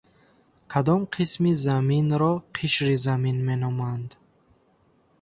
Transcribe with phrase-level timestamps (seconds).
[0.71, 4.09] Кадом қисми Заминро қишри Замин меноманд?